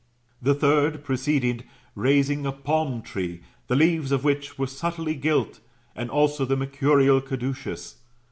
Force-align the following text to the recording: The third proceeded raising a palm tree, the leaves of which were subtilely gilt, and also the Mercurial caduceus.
The 0.41 0.55
third 0.55 1.03
proceeded 1.03 1.63
raising 1.93 2.43
a 2.47 2.51
palm 2.51 3.03
tree, 3.03 3.41
the 3.67 3.75
leaves 3.75 4.11
of 4.11 4.23
which 4.23 4.57
were 4.57 4.65
subtilely 4.65 5.13
gilt, 5.13 5.59
and 5.95 6.09
also 6.09 6.43
the 6.43 6.57
Mercurial 6.57 7.21
caduceus. 7.21 7.97